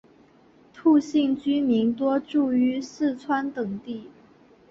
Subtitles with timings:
[0.73, 4.09] 兔姓居民多住于四川等地。